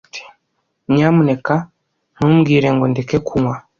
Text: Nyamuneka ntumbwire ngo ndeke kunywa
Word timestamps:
Nyamuneka 0.93 1.55
ntumbwire 2.15 2.67
ngo 2.75 2.85
ndeke 2.91 3.17
kunywa 3.27 3.55